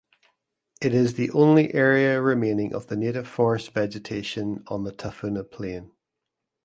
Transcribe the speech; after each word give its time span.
It 0.81 0.95
is 0.95 1.13
the 1.13 1.29
only 1.29 1.75
area 1.75 2.19
remaining 2.19 2.73
of 2.73 2.89
native 2.89 3.27
forest 3.27 3.69
vegetation 3.71 4.63
on 4.65 4.83
the 4.83 4.91
Tafuna 4.91 5.43
Plain. 5.43 5.91